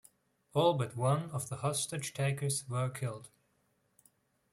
All 0.55 0.73
but 0.73 0.95
one 0.97 1.29
of 1.29 1.49
the 1.49 1.57
hostage-takers 1.57 2.67
were 2.67 2.89
killed. 2.89 3.29